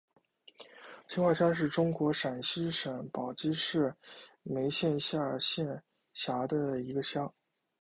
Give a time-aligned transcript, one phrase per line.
[1.07, 3.93] 青化乡是中国陕西省宝鸡市
[4.41, 5.19] 眉县下
[6.11, 7.31] 辖的一个乡。